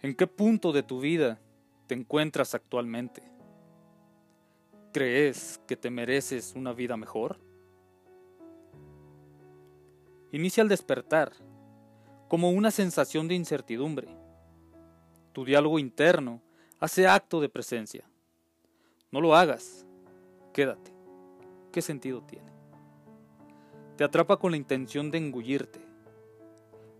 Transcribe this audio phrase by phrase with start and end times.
[0.00, 1.40] ¿En qué punto de tu vida
[1.88, 3.22] te encuentras actualmente?
[4.92, 7.40] ¿Crees que te mereces una vida mejor?
[10.30, 11.32] Inicia al despertar
[12.28, 14.08] como una sensación de incertidumbre.
[15.32, 16.42] Tu diálogo interno
[16.78, 18.04] hace acto de presencia.
[19.10, 19.84] No lo hagas.
[20.52, 20.92] Quédate.
[21.72, 22.52] ¿Qué sentido tiene?
[23.96, 25.80] Te atrapa con la intención de engullirte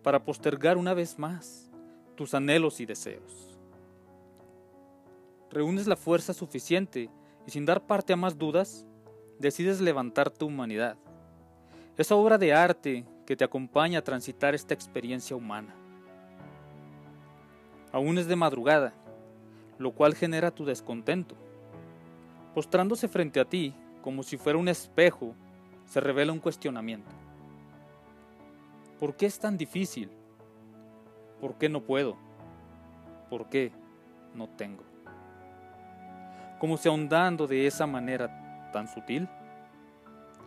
[0.03, 1.68] para postergar una vez más
[2.19, 3.57] tus anhelos y deseos.
[5.53, 7.09] Reúnes la fuerza suficiente
[7.47, 8.85] y sin dar parte a más dudas,
[9.39, 10.97] decides levantar tu humanidad.
[11.97, 15.77] Esa obra de arte que te acompaña a transitar esta experiencia humana.
[17.93, 18.93] Aún es de madrugada,
[19.79, 21.37] lo cual genera tu descontento.
[22.53, 25.37] Postrándose frente a ti como si fuera un espejo,
[25.87, 27.15] se revela un cuestionamiento.
[28.99, 30.18] ¿Por qué es tan difícil?
[31.41, 32.17] ¿Por qué no puedo?
[33.31, 33.73] ¿Por qué
[34.35, 34.83] no tengo?
[36.59, 39.29] Como si ahondando de esa manera tan sutil,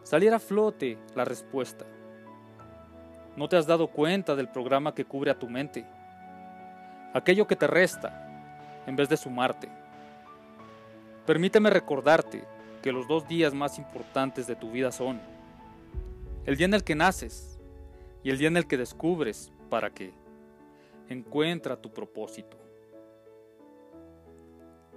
[0.04, 1.86] saliera a flote la respuesta.
[3.38, 5.86] No te has dado cuenta del programa que cubre a tu mente,
[7.14, 8.28] aquello que te resta
[8.86, 9.70] en vez de sumarte.
[11.26, 12.44] Permíteme recordarte
[12.82, 15.22] que los dos días más importantes de tu vida son
[16.46, 17.60] el día en el que naces
[18.24, 20.21] y el día en el que descubres para qué.
[21.12, 22.58] Encuentra tu propósito.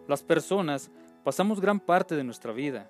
[0.06, 0.88] Las personas
[1.24, 2.88] pasamos gran parte de nuestra vida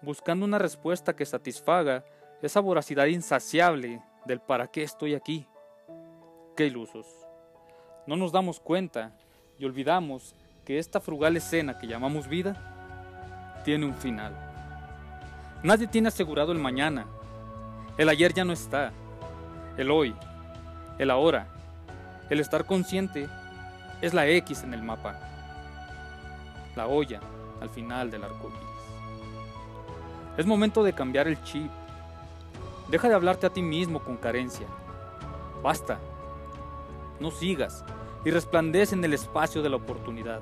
[0.00, 2.02] buscando una respuesta que satisfaga
[2.40, 5.46] esa voracidad insaciable del para qué estoy aquí.
[6.56, 7.06] Qué ilusos.
[8.06, 9.14] No nos damos cuenta
[9.58, 14.34] y olvidamos que esta frugal escena que llamamos vida tiene un final.
[15.62, 17.06] Nadie tiene asegurado el mañana.
[17.98, 18.94] El ayer ya no está.
[19.76, 20.16] El hoy.
[20.98, 21.59] El ahora
[22.30, 23.28] el estar consciente
[24.00, 25.18] es la X en el mapa,
[26.76, 27.20] la olla
[27.60, 28.70] al final del arco iris.
[30.38, 31.70] Es momento de cambiar el chip.
[32.88, 34.66] Deja de hablarte a ti mismo con carencia.
[35.62, 35.98] Basta.
[37.18, 37.84] No sigas
[38.24, 40.40] y resplandece en el espacio de la oportunidad.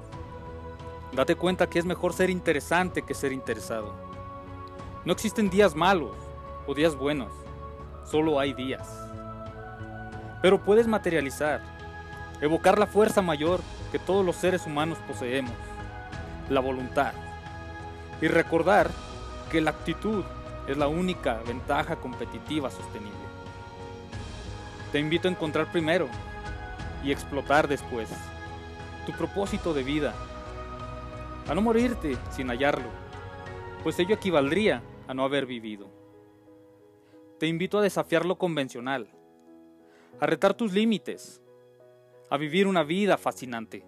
[1.13, 3.93] Date cuenta que es mejor ser interesante que ser interesado.
[5.05, 6.17] No existen días malos
[6.67, 7.33] o días buenos,
[8.05, 8.87] solo hay días.
[10.43, 11.78] Pero puedes materializar
[12.41, 13.61] evocar la fuerza mayor
[13.91, 15.53] que todos los seres humanos poseemos,
[16.49, 17.13] la voluntad,
[18.21, 18.91] y recordar
[19.51, 20.25] que la actitud
[20.67, 23.19] es la única ventaja competitiva sostenible.
[24.93, 26.09] Te invito a encontrar primero
[27.05, 28.09] y explotar después
[29.07, 30.15] tu propósito de vida,
[31.49, 32.89] a no morirte sin hallarlo,
[33.83, 35.89] pues ello equivaldría a no haber vivido.
[37.39, 39.09] Te invito a desafiar lo convencional,
[40.21, 41.41] a retar tus límites,
[42.31, 43.85] a vivir una vida fascinante.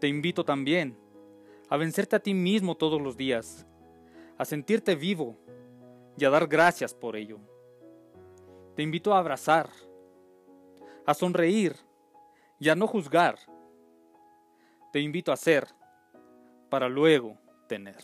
[0.00, 0.96] Te invito también
[1.68, 3.66] a vencerte a ti mismo todos los días,
[4.38, 5.36] a sentirte vivo
[6.16, 7.38] y a dar gracias por ello.
[8.74, 9.70] Te invito a abrazar,
[11.04, 11.76] a sonreír
[12.58, 13.38] y a no juzgar.
[14.92, 15.66] Te invito a ser
[16.68, 17.96] para luego tener.